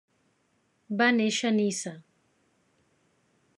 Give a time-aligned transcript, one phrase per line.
[1.01, 1.93] Va néixer Niça.